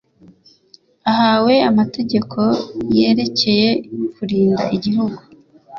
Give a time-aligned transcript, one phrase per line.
[1.11, 2.39] ahawe amategeko
[2.97, 3.69] yerekeye
[4.13, 5.19] kurinda igihugu